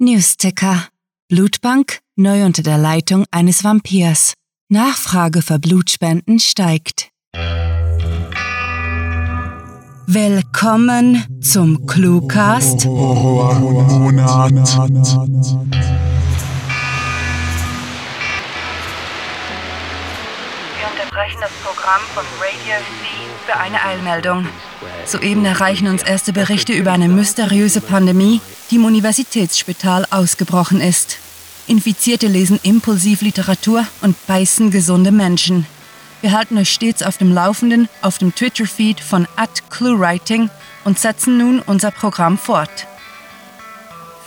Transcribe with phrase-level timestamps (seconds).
[0.00, 0.84] Newsticker.
[1.28, 4.34] Blutbank neu unter der Leitung eines Vampirs.
[4.68, 7.10] Nachfrage für Blutspenden steigt.
[10.06, 12.86] Willkommen zum Cluecast.
[21.18, 23.06] Unterbrechen das Programm von Radio C
[23.46, 24.46] für eine Eilmeldung.
[25.04, 28.40] Soeben erreichen uns erste Berichte über eine mysteriöse Pandemie,
[28.70, 31.18] die im Universitätsspital ausgebrochen ist.
[31.66, 35.66] Infizierte lesen impulsiv Literatur und beißen gesunde Menschen.
[36.20, 39.26] Wir halten euch stets auf dem Laufenden auf dem Twitter-Feed von
[39.70, 40.50] @cluewriting
[40.84, 42.86] und setzen nun unser Programm fort.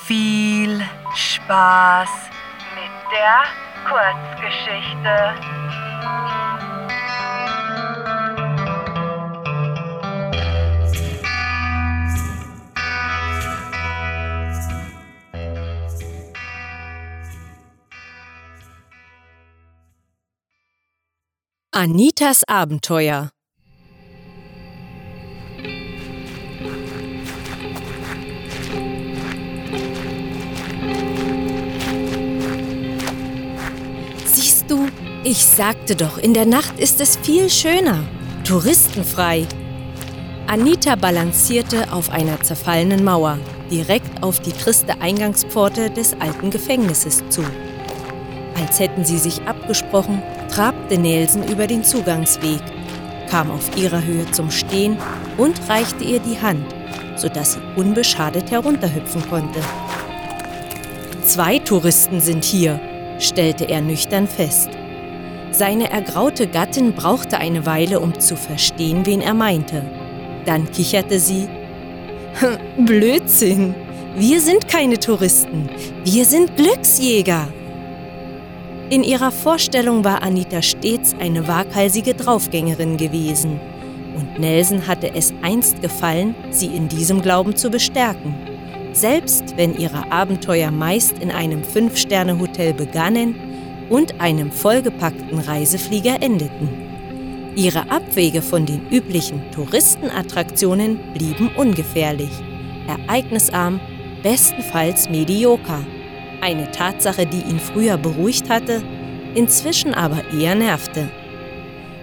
[0.06, 0.82] Viel
[1.16, 2.10] Spaß
[2.76, 3.44] mit der
[3.88, 5.61] Kurzgeschichte.
[21.74, 23.30] Anitas Abenteuer
[34.26, 34.86] Siehst du,
[35.24, 38.04] ich sagte doch, in der Nacht ist es viel schöner,
[38.44, 39.48] touristenfrei.
[40.48, 43.40] Anita balancierte auf einer zerfallenen Mauer,
[43.72, 47.46] direkt auf die triste Eingangspforte des alten Gefängnisses zu.
[48.60, 52.62] Als hätten sie sich abgesprochen, trabte Nelson über den Zugangsweg,
[53.30, 54.98] kam auf ihrer Höhe zum Stehen
[55.38, 56.66] und reichte ihr die Hand,
[57.16, 59.62] sodass sie unbeschadet herunterhüpfen konnte.
[61.24, 62.80] Zwei Touristen sind hier,
[63.20, 64.70] stellte er nüchtern fest.
[65.52, 69.84] Seine ergraute Gattin brauchte eine Weile, um zu verstehen, wen er meinte.
[70.46, 71.48] Dann kicherte sie.
[72.78, 73.74] Blödsinn!
[74.18, 75.70] Wir sind keine Touristen,
[76.04, 77.48] wir sind Glücksjäger!
[78.92, 83.58] In ihrer Vorstellung war Anita stets eine waghalsige Draufgängerin gewesen.
[84.18, 88.36] Und Nelson hatte es einst gefallen, sie in diesem Glauben zu bestärken.
[88.92, 96.68] Selbst wenn ihre Abenteuer meist in einem Fünf-Sterne-Hotel begannen und einem vollgepackten Reiseflieger endeten.
[97.56, 102.32] Ihre Abwege von den üblichen Touristenattraktionen blieben ungefährlich,
[102.90, 103.80] ereignisarm,
[104.22, 105.80] bestenfalls medioker.
[106.42, 108.82] Eine Tatsache, die ihn früher beruhigt hatte,
[109.36, 111.10] inzwischen aber eher nervte.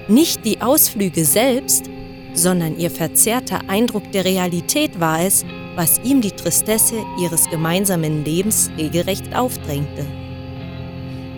[0.07, 1.91] Nicht die Ausflüge selbst,
[2.35, 5.45] sondern ihr verzerrter Eindruck der Realität war es,
[5.75, 10.07] was ihm die Tristesse ihres gemeinsamen Lebens regelrecht aufdrängte.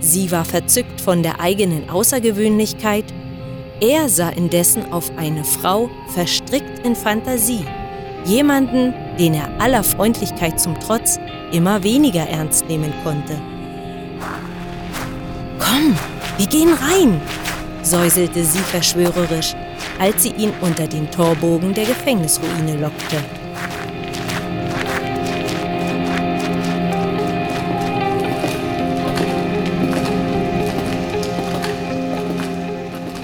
[0.01, 3.05] Sie war verzückt von der eigenen Außergewöhnlichkeit,
[3.81, 7.65] er sah indessen auf eine Frau verstrickt in Fantasie,
[8.27, 11.19] jemanden, den er aller Freundlichkeit zum Trotz
[11.53, 13.37] immer weniger ernst nehmen konnte.
[15.59, 15.95] Komm,
[16.37, 17.21] wir gehen rein,
[17.83, 19.55] säuselte sie verschwörerisch,
[19.99, 23.17] als sie ihn unter den Torbogen der Gefängnisruine lockte.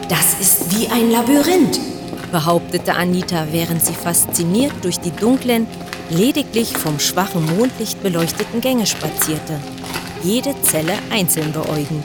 [0.09, 1.81] Das ist wie ein Labyrinth,
[2.31, 5.66] behauptete Anita, während sie fasziniert durch die dunklen,
[6.10, 9.60] lediglich vom schwachen Mondlicht beleuchteten Gänge spazierte,
[10.22, 12.04] jede Zelle einzeln beäugend.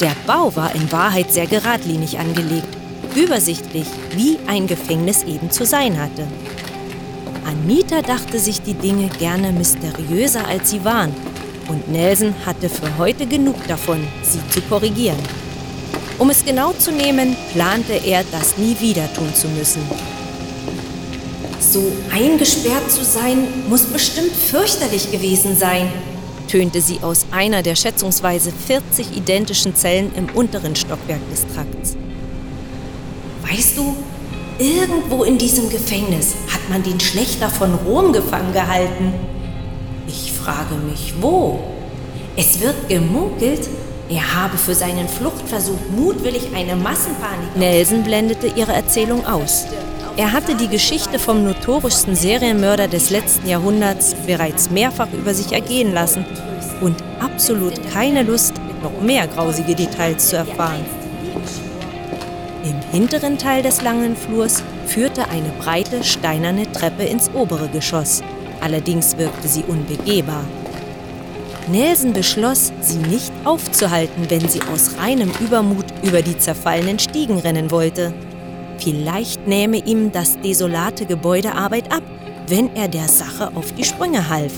[0.00, 2.68] Der Bau war in Wahrheit sehr geradlinig angelegt,
[3.14, 6.26] übersichtlich, wie ein Gefängnis eben zu sein hatte.
[7.46, 11.14] Anita dachte sich die Dinge gerne mysteriöser, als sie waren,
[11.68, 15.18] und Nelson hatte für heute genug davon, sie zu korrigieren.
[16.18, 19.82] Um es genau zu nehmen, plante er, das nie wieder tun zu müssen.
[21.74, 25.88] So eingesperrt zu sein, muss bestimmt fürchterlich gewesen sein,
[26.46, 31.96] tönte sie aus einer der schätzungsweise 40 identischen Zellen im unteren Stockwerk des Trakts.
[33.42, 33.96] Weißt du,
[34.60, 39.12] irgendwo in diesem Gefängnis hat man den Schlechter von Rom gefangen gehalten.
[40.06, 41.58] Ich frage mich, wo?
[42.36, 43.68] Es wird gemunkelt,
[44.08, 47.56] er habe für seinen Fluchtversuch mutwillig eine Massenpanik.
[47.56, 49.64] Nelson blendete ihre Erzählung aus.
[50.16, 55.92] Er hatte die Geschichte vom notorischsten Serienmörder des letzten Jahrhunderts bereits mehrfach über sich ergehen
[55.92, 56.24] lassen
[56.80, 60.84] und absolut keine Lust, noch mehr grausige Details zu erfahren.
[62.62, 68.22] Im hinteren Teil des langen Flurs führte eine breite steinerne Treppe ins obere Geschoss.
[68.60, 70.44] Allerdings wirkte sie unbegehbar.
[71.66, 77.72] Nelson beschloss, sie nicht aufzuhalten, wenn sie aus reinem Übermut über die zerfallenen Stiegen rennen
[77.72, 78.14] wollte.
[78.78, 82.02] Vielleicht nähme ihm das desolate Gebäude Arbeit ab,
[82.48, 84.52] wenn er der Sache auf die Sprünge half.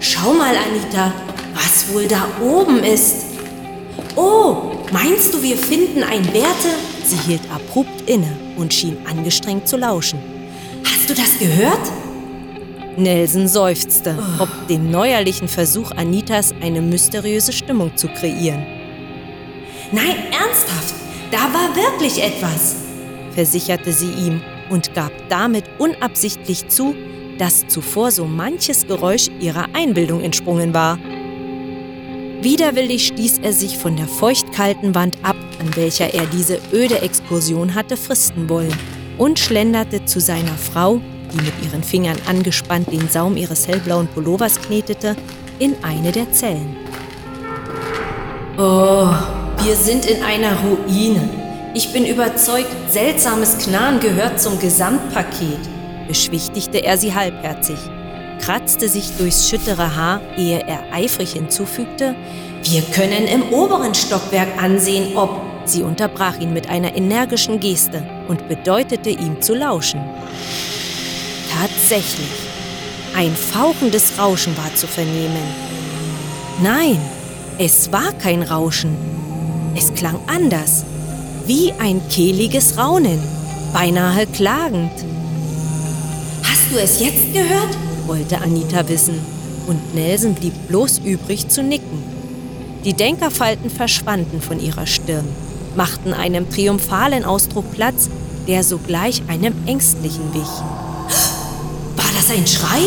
[0.00, 1.12] Schau mal, Anita,
[1.54, 3.26] was wohl da oben ist.
[4.16, 6.68] Oh, meinst du, wir finden ein Werte?
[7.04, 10.18] Sie hielt abrupt inne und schien angestrengt zu lauschen.
[10.84, 11.90] Hast du das gehört?
[12.96, 18.64] Nelson seufzte, ob dem neuerlichen Versuch Anitas eine mysteriöse Stimmung zu kreieren.
[19.92, 20.94] Nein, ernsthaft,
[21.30, 22.76] da war wirklich etwas,
[23.40, 26.94] versicherte sie ihm und gab damit unabsichtlich zu,
[27.38, 30.98] dass zuvor so manches Geräusch ihrer Einbildung entsprungen war.
[32.42, 37.74] Widerwillig stieß er sich von der feuchtkalten Wand ab, an welcher er diese öde Exkursion
[37.74, 38.74] hatte fristen wollen,
[39.16, 41.00] und schlenderte zu seiner Frau,
[41.32, 45.16] die mit ihren Fingern angespannt den Saum ihres hellblauen Pullovers knetete,
[45.58, 46.76] in eine der Zellen.
[48.58, 49.08] Oh,
[49.64, 51.39] wir sind in einer Ruine.
[51.72, 55.60] Ich bin überzeugt, seltsames Knarren gehört zum Gesamtpaket,
[56.08, 57.78] beschwichtigte er sie halbherzig,
[58.40, 62.16] kratzte sich durchs schüttere Haar, ehe er eifrig hinzufügte,
[62.64, 65.42] wir können im oberen Stockwerk ansehen, ob...
[65.66, 70.00] Sie unterbrach ihn mit einer energischen Geste und bedeutete ihm zu lauschen.
[71.52, 72.26] Tatsächlich.
[73.14, 75.44] Ein fauchendes Rauschen war zu vernehmen.
[76.60, 76.98] Nein,
[77.58, 78.96] es war kein Rauschen.
[79.76, 80.84] Es klang anders,
[81.50, 83.18] wie ein kehliges Raunen,
[83.72, 84.92] beinahe klagend.
[86.44, 87.76] Hast du es jetzt gehört?
[88.06, 89.18] wollte Anita wissen,
[89.66, 92.04] und Nelson blieb bloß übrig zu nicken.
[92.84, 95.26] Die Denkerfalten verschwanden von ihrer Stirn,
[95.74, 98.08] machten einem triumphalen Ausdruck Platz,
[98.46, 100.62] der sogleich einem ängstlichen wich
[102.20, 102.82] das ein Schrei?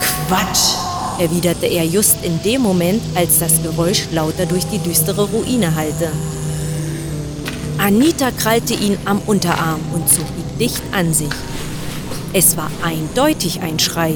[0.00, 0.74] Quatsch,
[1.20, 6.10] erwiderte er just in dem Moment, als das Geräusch lauter durch die düstere Ruine hallte.
[7.86, 11.30] Anita krallte ihn am Unterarm und zog ihn dicht an sich.
[12.32, 14.14] Es war eindeutig ein Schrei.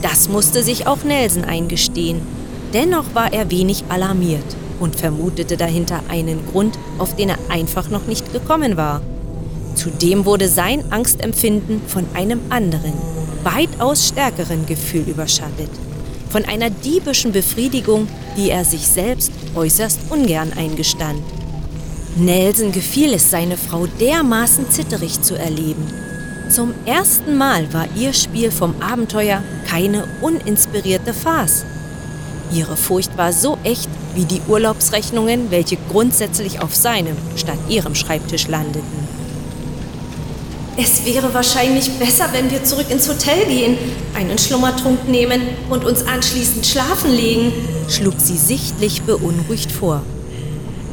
[0.00, 2.20] Das musste sich auch Nelson eingestehen.
[2.72, 4.44] Dennoch war er wenig alarmiert
[4.78, 9.02] und vermutete dahinter einen Grund, auf den er einfach noch nicht gekommen war.
[9.74, 12.92] Zudem wurde sein Angstempfinden von einem anderen,
[13.42, 15.70] weitaus stärkeren Gefühl überschattet.
[16.28, 21.24] Von einer diebischen Befriedigung, die er sich selbst äußerst ungern eingestand.
[22.16, 25.86] Nelson gefiel es, seine Frau dermaßen zitterig zu erleben.
[26.48, 31.64] Zum ersten Mal war ihr Spiel vom Abenteuer keine uninspirierte Farce.
[32.52, 38.48] Ihre Furcht war so echt wie die Urlaubsrechnungen, welche grundsätzlich auf seinem statt ihrem Schreibtisch
[38.48, 39.08] landeten.
[40.76, 43.76] Es wäre wahrscheinlich besser, wenn wir zurück ins Hotel gehen,
[44.14, 47.52] einen Schlummertrunk nehmen und uns anschließend schlafen legen,
[47.88, 50.02] schlug sie sichtlich beunruhigt vor.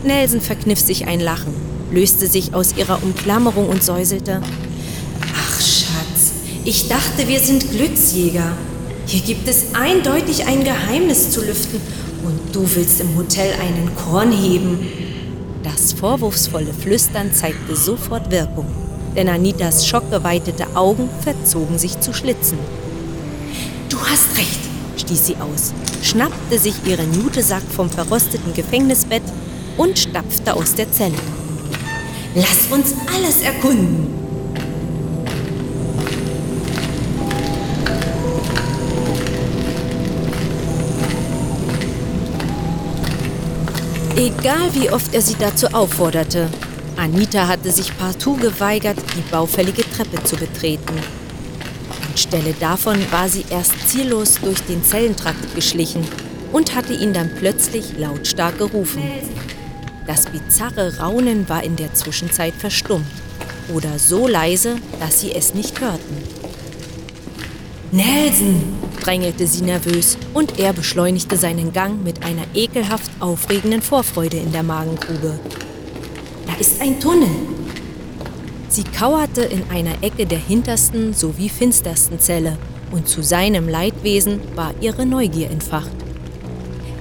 [0.07, 1.53] Nelson verkniff sich ein Lachen,
[1.91, 4.41] löste sich aus ihrer Umklammerung und säuselte.
[5.35, 6.31] Ach Schatz,
[6.65, 8.53] ich dachte, wir sind Glücksjäger.
[9.05, 11.79] Hier gibt es eindeutig ein Geheimnis zu lüften
[12.25, 14.79] und du willst im Hotel einen Korn heben.
[15.63, 18.65] Das vorwurfsvolle Flüstern zeigte sofort Wirkung
[19.17, 22.59] denn Anitas schockgeweitete Augen verzogen sich zu Schlitzen.
[23.89, 24.59] Du hast recht,
[24.97, 25.73] stieß sie aus,
[26.03, 29.23] schnappte sich ihren Jutesack vom verrosteten Gefängnisbett
[29.77, 31.15] und stapfte aus der Zelle.
[32.35, 34.17] Lass uns alles erkunden.
[44.15, 46.49] Egal wie oft er sie dazu aufforderte,
[46.95, 50.95] Anita hatte sich partout geweigert, die baufällige Treppe zu betreten.
[52.09, 56.03] Anstelle davon war sie erst ziellos durch den Zellentrakt geschlichen
[56.51, 59.03] und hatte ihn dann plötzlich lautstark gerufen.
[60.07, 63.05] Das bizarre Raunen war in der Zwischenzeit verstummt
[63.73, 66.17] oder so leise, dass sie es nicht hörten.
[67.91, 68.61] Nelson,
[69.01, 74.63] drängelte sie nervös und er beschleunigte seinen Gang mit einer ekelhaft aufregenden Vorfreude in der
[74.63, 75.39] Magengrube
[76.59, 77.29] ist ein Tunnel.
[78.69, 82.57] Sie kauerte in einer Ecke der hintersten sowie finstersten Zelle
[82.91, 85.91] und zu seinem Leidwesen war ihre Neugier entfacht.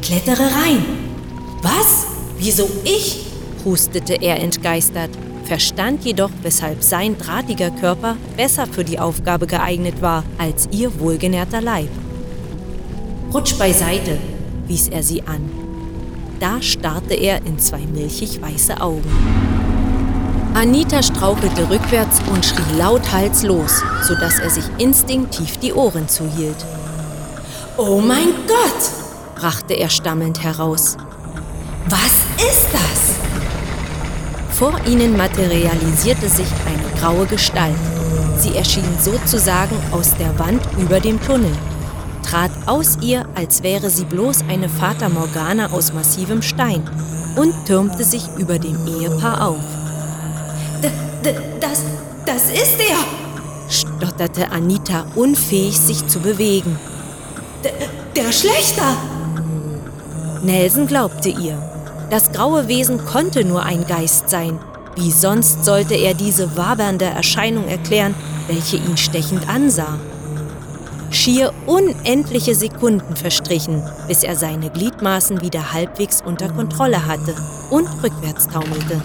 [0.03, 0.85] Klettere rein!
[1.63, 2.16] Was?
[2.39, 3.27] Wieso ich?
[3.65, 5.11] hustete er entgeistert,
[5.45, 11.61] verstand jedoch, weshalb sein drahtiger Körper besser für die Aufgabe geeignet war als ihr wohlgenährter
[11.61, 11.89] Leib.
[13.33, 14.19] Rutsch beiseite,
[14.67, 15.51] wies er sie an.
[16.41, 19.11] Da starrte er in zwei milchig weiße Augen.
[20.55, 26.65] Anita strauchelte rückwärts und schrie lauthals los, sodass er sich instinktiv die Ohren zuhielt.
[27.77, 28.91] Oh mein Gott!
[29.35, 30.97] brachte er stammelnd heraus.
[31.89, 33.17] Was ist das?
[34.57, 37.75] Vor ihnen materialisierte sich eine graue Gestalt.
[38.39, 41.53] Sie erschien sozusagen aus der Wand über dem Tunnel.
[42.23, 46.83] trat aus ihr, als wäre sie bloß eine Fata Morgana aus massivem Stein
[47.37, 49.61] und türmte sich über dem Ehepaar auf.
[50.83, 51.85] D das,
[52.25, 53.69] das ist er!
[53.69, 56.79] stotterte Anita, unfähig sich zu bewegen.
[57.65, 57.71] D
[58.17, 58.97] der Schlechter!
[60.43, 61.59] Nelson glaubte ihr.
[62.11, 64.61] Das graue Wesen konnte nur ein Geist sein.
[64.95, 68.15] Wie sonst sollte er diese wabernde Erscheinung erklären,
[68.47, 69.99] welche ihn stechend ansah?
[71.11, 77.35] Schier unendliche Sekunden verstrichen, bis er seine Gliedmaßen wieder halbwegs unter Kontrolle hatte
[77.71, 79.01] und rückwärts taumelte.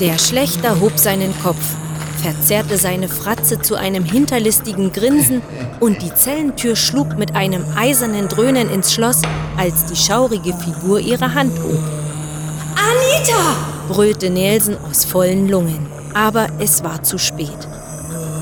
[0.00, 1.76] Der Schlechter hob seinen Kopf,
[2.20, 5.42] verzerrte seine Fratze zu einem hinterlistigen Grinsen
[5.80, 9.22] und die Zellentür schlug mit einem eisernen Dröhnen ins Schloss,
[9.56, 11.80] als die schaurige Figur ihre Hand hob.
[12.76, 13.56] Anita!
[13.88, 17.68] brüllte Nelson aus vollen Lungen, aber es war zu spät.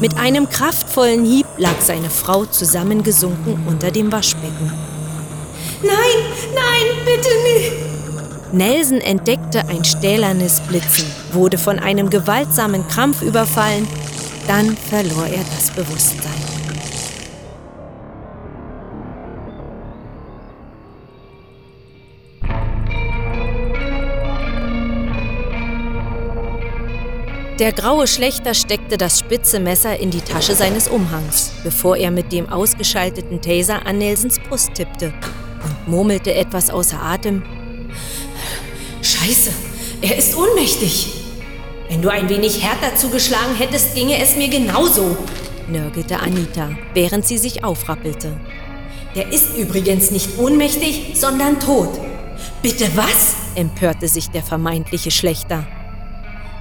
[0.00, 4.72] Mit einem kraftvollen Hieb lag seine Frau zusammengesunken unter dem Waschbecken.
[5.82, 6.18] Nein,
[6.54, 7.87] nein, bitte nicht!
[8.52, 13.86] Nelson entdeckte ein stählernes Blitzen, wurde von einem gewaltsamen Krampf überfallen,
[14.46, 16.32] dann verlor er das Bewusstsein.
[27.58, 32.30] Der graue Schlechter steckte das spitze Messer in die Tasche seines Umhangs, bevor er mit
[32.30, 35.12] dem ausgeschalteten Taser an Nelsons Brust tippte
[35.64, 37.42] und murmelte etwas außer Atem.
[39.08, 39.50] Scheiße,
[40.02, 41.06] er ist ohnmächtig.
[41.88, 45.16] Wenn du ein wenig härter zugeschlagen hättest, ginge es mir genauso,
[45.66, 48.38] nörgelte Anita, während sie sich aufrappelte.
[49.14, 51.98] Der ist übrigens nicht ohnmächtig, sondern tot.
[52.60, 53.34] Bitte was?
[53.54, 55.66] empörte sich der vermeintliche Schlechter.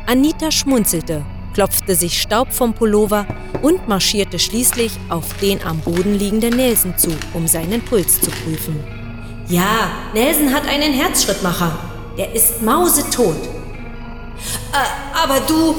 [0.06, 3.28] Anita schmunzelte, klopfte sich Staub vom Pullover
[3.62, 8.82] und marschierte schließlich auf den am Boden liegenden Nelson zu, um seinen Puls zu prüfen.
[9.50, 11.97] Ja, Nelson hat einen Herzschrittmacher.
[12.18, 13.38] Er ist mausetot.
[14.74, 15.76] Äh, aber du...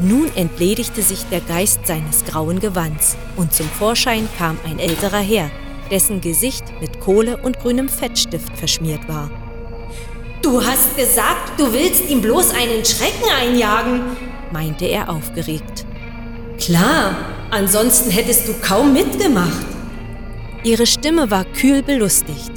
[0.00, 5.50] Nun entledigte sich der Geist seines grauen Gewands und zum Vorschein kam ein älterer Herr,
[5.90, 9.30] dessen Gesicht mit Kohle und grünem Fettstift verschmiert war.
[10.40, 14.00] Du hast gesagt, du willst ihm bloß einen Schrecken einjagen,
[14.50, 15.84] meinte er aufgeregt.
[16.58, 17.14] Klar,
[17.50, 19.66] ansonsten hättest du kaum mitgemacht.
[20.64, 22.52] Ihre Stimme war kühl belustigt.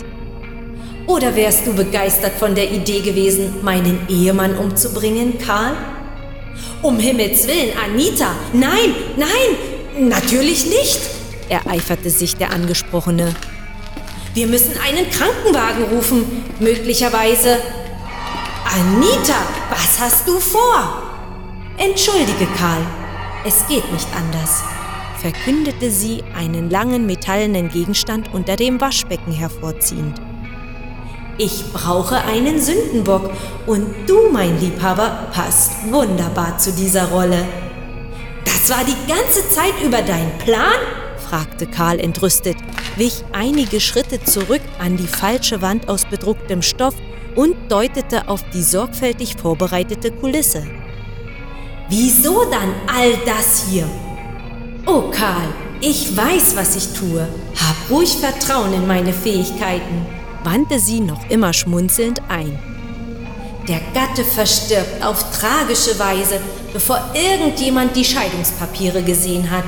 [1.06, 5.74] Oder wärst du begeistert von der Idee gewesen, meinen Ehemann umzubringen, Karl?
[6.82, 8.36] Um Himmels willen, Anita!
[8.54, 11.00] Nein, nein, natürlich nicht!
[11.50, 13.34] ereiferte sich der Angesprochene.
[14.34, 16.44] Wir müssen einen Krankenwagen rufen.
[16.60, 17.60] Möglicherweise.
[18.66, 19.36] Anita,
[19.70, 21.04] was hast du vor?
[21.78, 22.82] Entschuldige, Karl.
[23.46, 24.64] Es geht nicht anders,
[25.20, 30.20] verkündete sie, einen langen metallenen Gegenstand unter dem Waschbecken hervorziehend.
[31.38, 33.32] Ich brauche einen Sündenbock
[33.66, 37.44] und du, mein Liebhaber, passt wunderbar zu dieser Rolle.
[38.46, 40.80] Das war die ganze Zeit über dein Plan?
[41.28, 42.58] fragte Karl entrüstet,
[42.96, 46.94] wich einige Schritte zurück an die falsche Wand aus bedrucktem Stoff
[47.36, 50.64] und deutete auf die sorgfältig vorbereitete Kulisse.
[51.90, 53.90] Wieso dann all das hier?
[54.86, 55.50] Oh Karl,
[55.82, 57.28] ich weiß, was ich tue.
[57.56, 60.06] Hab ruhig Vertrauen in meine Fähigkeiten,
[60.44, 62.58] wandte sie noch immer schmunzelnd ein.
[63.68, 66.42] Der Gatte verstirbt auf tragische Weise,
[66.74, 69.66] bevor irgendjemand die Scheidungspapiere gesehen hat.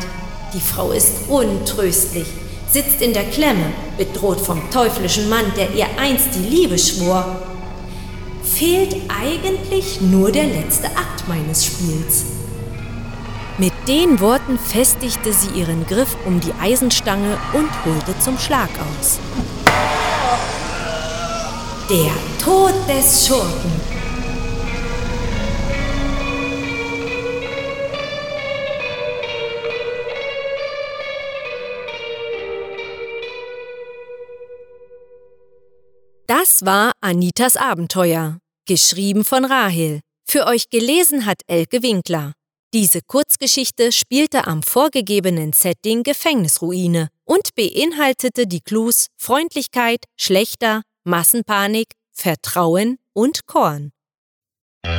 [0.53, 2.27] Die Frau ist untröstlich,
[2.69, 7.37] sitzt in der Klemme, bedroht vom teuflischen Mann, der ihr einst die Liebe schwor.
[8.43, 12.25] Fehlt eigentlich nur der letzte Akt meines Spiels.
[13.57, 19.19] Mit den Worten festigte sie ihren Griff um die Eisenstange und holte zum Schlag aus.
[21.87, 23.71] Der Tod des Schurken.
[36.25, 39.99] Das war Anitas Abenteuer, geschrieben von Rahel.
[40.27, 42.33] Für euch gelesen hat Elke Winkler.
[42.73, 52.97] Diese Kurzgeschichte spielte am vorgegebenen Setting Gefängnisruine und beinhaltete die Clues Freundlichkeit, Schlechter, Massenpanik, Vertrauen
[53.13, 53.91] und Korn.
[54.83, 54.91] Es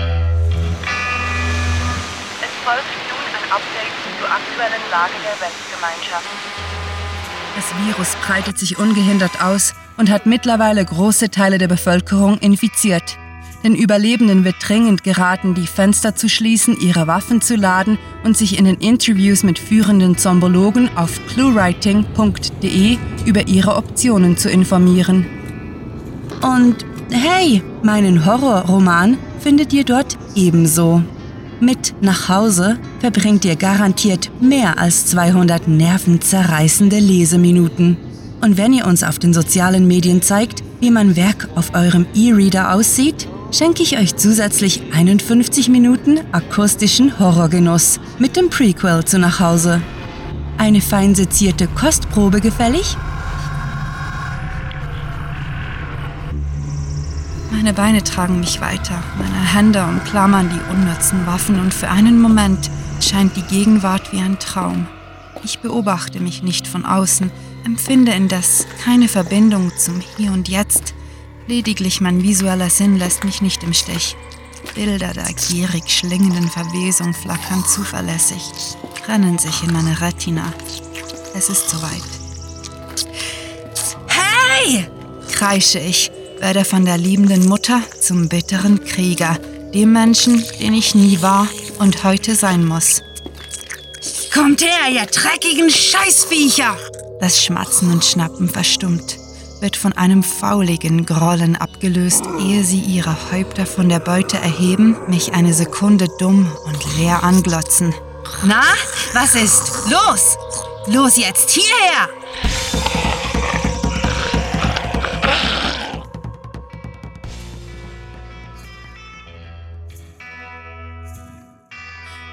[2.62, 6.28] folgt nun ein Update zur aktuellen Lage der Weltgemeinschaft.
[7.56, 13.18] Das Virus breitet sich ungehindert aus und hat mittlerweile große Teile der Bevölkerung infiziert.
[13.64, 18.60] Den Überlebenden wird dringend geraten, die Fenster zu schließen, ihre Waffen zu laden und sich
[18.60, 25.35] in den Interviews mit führenden Zombologen auf cluewriting.de über ihre Optionen zu informieren.
[26.42, 31.02] Und hey, meinen Horrorroman findet ihr dort ebenso.
[31.60, 37.96] Mit nach Hause verbringt ihr garantiert mehr als 200 nervenzerreißende Leseminuten.
[38.42, 42.74] Und wenn ihr uns auf den sozialen Medien zeigt, wie mein Werk auf eurem E-Reader
[42.74, 49.80] aussieht, schenke ich euch zusätzlich 51 Minuten akustischen Horrorgenuss mit dem Prequel zu nach Hause.
[50.58, 52.96] Eine fein sezierte Kostprobe gefällig?
[57.66, 62.70] Meine Beine tragen mich weiter, meine Hände umklammern die unnützen Waffen und für einen Moment
[63.00, 64.86] scheint die Gegenwart wie ein Traum.
[65.42, 67.28] Ich beobachte mich nicht von außen,
[67.64, 70.94] empfinde indes keine Verbindung zum Hier und Jetzt,
[71.48, 74.16] Lediglich mein visueller Sinn lässt mich nicht im Stich.
[74.76, 78.42] Bilder der gierig schlingenden Verwesung flackern zuverlässig,
[79.04, 80.52] trennen sich in meine Retina.
[81.34, 82.04] Es ist soweit.
[84.06, 84.86] Hey!
[85.32, 89.38] kreische ich, werde von der liebenden Mutter zum bitteren Krieger,
[89.74, 93.02] dem Menschen, den ich nie war und heute sein muss.
[94.32, 96.76] Kommt her, ihr dreckigen Scheißviecher!
[97.20, 99.18] Das Schmatzen und Schnappen verstummt
[99.60, 105.32] wird von einem fauligen Grollen abgelöst, ehe sie ihre Häupter von der Beute erheben, mich
[105.34, 107.94] eine Sekunde dumm und leer anglotzen.
[108.44, 108.62] Na,
[109.14, 109.72] was ist?
[109.90, 110.36] Los!
[110.86, 112.08] Los jetzt, hierher!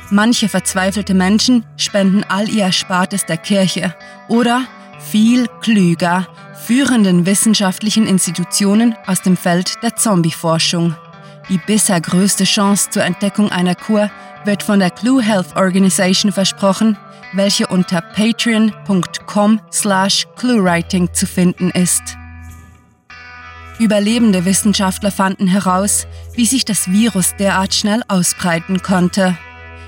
[0.09, 3.95] Manche verzweifelte Menschen spenden all ihr Erspartes der Kirche
[4.27, 4.65] oder,
[4.99, 6.27] viel klüger,
[6.65, 10.95] führenden wissenschaftlichen Institutionen aus dem Feld der Zombie-Forschung.
[11.49, 14.09] Die bisher größte Chance zur Entdeckung einer Kur
[14.45, 16.97] wird von der Clue Health Organization versprochen,
[17.33, 22.17] welche unter patreon.com slash cluewriting zu finden ist.
[23.79, 29.35] Überlebende Wissenschaftler fanden heraus, wie sich das Virus derart schnell ausbreiten konnte.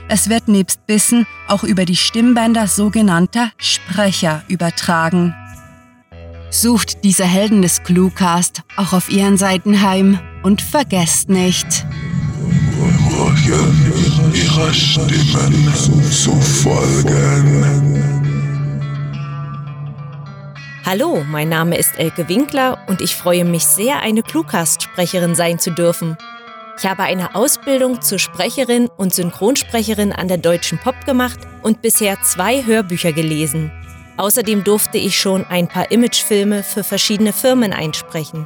[0.08, 5.34] Es wird nebst Bissen auch über die Stimmbänder sogenannter Sprecher übertragen.
[6.52, 11.86] Sucht diese Helden des Cluecast auch auf ihren Seiten heim und vergesst nicht,
[14.34, 15.74] ihrer Stimmen
[16.12, 18.04] zu folgen.
[20.86, 25.72] Hallo, mein Name ist Elke Winkler und ich freue mich sehr, eine Cluecast-Sprecherin sein zu
[25.72, 26.16] dürfen.
[26.78, 32.22] Ich habe eine Ausbildung zur Sprecherin und Synchronsprecherin an der Deutschen Pop gemacht und bisher
[32.22, 33.72] zwei Hörbücher gelesen.
[34.18, 38.46] Außerdem durfte ich schon ein paar Imagefilme für verschiedene Firmen einsprechen.